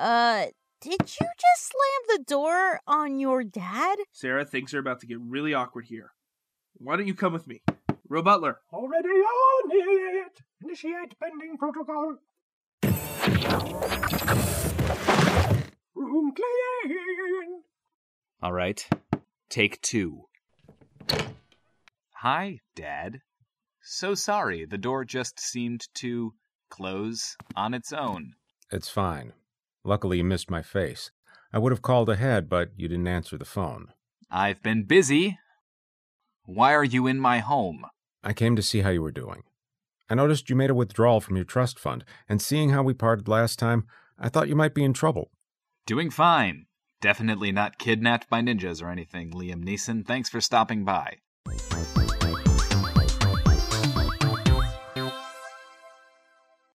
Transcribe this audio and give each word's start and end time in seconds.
Uh, 0.00 0.46
did 0.80 0.98
you 0.98 1.26
just 1.36 1.72
slam 1.72 2.02
the 2.08 2.24
door 2.26 2.80
on 2.86 3.20
your 3.20 3.44
dad? 3.44 3.98
Sarah, 4.12 4.46
things 4.46 4.72
are 4.72 4.78
about 4.78 5.00
to 5.00 5.06
get 5.06 5.20
really 5.20 5.52
awkward 5.52 5.84
here. 5.84 6.12
Why 6.78 6.96
don't 6.96 7.06
you 7.06 7.14
come 7.14 7.34
with 7.34 7.46
me? 7.46 7.60
Ro 8.08 8.22
Butler. 8.22 8.60
Already 8.72 9.08
on 9.08 9.70
it! 9.70 10.40
Initiate 10.64 11.20
pending 11.20 11.58
protocol. 11.58 12.16
Room 15.94 16.32
clean! 16.34 17.62
All 18.42 18.54
right. 18.54 18.88
Take 19.50 19.82
two. 19.82 20.22
Hi, 22.22 22.60
Dad. 22.74 23.20
So 23.82 24.14
sorry, 24.14 24.64
the 24.64 24.78
door 24.78 25.04
just 25.04 25.38
seemed 25.38 25.82
to 25.96 26.32
close 26.70 27.36
on 27.54 27.74
its 27.74 27.92
own. 27.92 28.32
It's 28.72 28.88
fine. 28.88 29.34
Luckily, 29.84 30.18
you 30.18 30.24
missed 30.24 30.50
my 30.50 30.62
face. 30.62 31.10
I 31.52 31.58
would 31.58 31.72
have 31.72 31.82
called 31.82 32.08
ahead, 32.08 32.48
but 32.48 32.70
you 32.76 32.88
didn't 32.88 33.08
answer 33.08 33.36
the 33.36 33.44
phone. 33.44 33.88
I've 34.30 34.62
been 34.62 34.84
busy. 34.84 35.38
Why 36.44 36.74
are 36.74 36.84
you 36.84 37.06
in 37.06 37.18
my 37.18 37.38
home? 37.38 37.84
I 38.22 38.32
came 38.32 38.54
to 38.56 38.62
see 38.62 38.82
how 38.82 38.90
you 38.90 39.02
were 39.02 39.10
doing. 39.10 39.42
I 40.08 40.14
noticed 40.14 40.50
you 40.50 40.56
made 40.56 40.70
a 40.70 40.74
withdrawal 40.74 41.20
from 41.20 41.36
your 41.36 41.44
trust 41.44 41.78
fund, 41.78 42.04
and 42.28 42.42
seeing 42.42 42.70
how 42.70 42.82
we 42.82 42.94
parted 42.94 43.28
last 43.28 43.58
time, 43.58 43.86
I 44.18 44.28
thought 44.28 44.48
you 44.48 44.56
might 44.56 44.74
be 44.74 44.84
in 44.84 44.92
trouble. 44.92 45.30
Doing 45.86 46.10
fine. 46.10 46.66
Definitely 47.00 47.50
not 47.50 47.78
kidnapped 47.78 48.28
by 48.28 48.42
ninjas 48.42 48.82
or 48.82 48.90
anything, 48.90 49.32
Liam 49.32 49.64
Neeson. 49.64 50.06
Thanks 50.06 50.28
for 50.28 50.40
stopping 50.40 50.84
by. 50.84 51.18